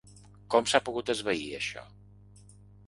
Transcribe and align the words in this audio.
Com 0.55 0.69
s’ha 0.71 0.81
pogut 0.89 1.13
esvair, 1.15 1.47
això? 1.61 1.87